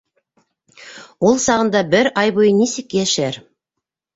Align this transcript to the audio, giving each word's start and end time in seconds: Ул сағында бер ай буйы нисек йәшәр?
Ул 1.29 1.37
сағында 1.45 1.83
бер 1.91 2.09
ай 2.25 2.33
буйы 2.39 2.57
нисек 2.63 2.99
йәшәр? 3.03 3.43